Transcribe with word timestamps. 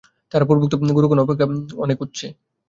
তাঁহারা 0.31 0.47
পূর্বোক্ত 0.49 0.73
গুরুগণ 0.97 1.17
অপেক্ষা 1.19 1.45
অনেক 1.77 1.97
উচ্চে। 2.01 2.27